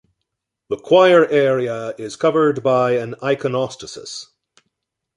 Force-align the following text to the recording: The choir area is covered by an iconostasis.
The 0.69 0.77
choir 0.77 1.27
area 1.27 1.93
is 1.95 2.15
covered 2.15 2.63
by 2.63 2.93
an 2.93 3.13
iconostasis. 3.21 4.29